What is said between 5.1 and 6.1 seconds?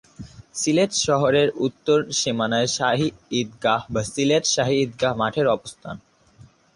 মাঠের অবস্থান।